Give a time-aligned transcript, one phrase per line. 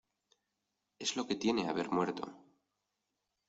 [0.97, 2.23] es lo que tiene haber muerto.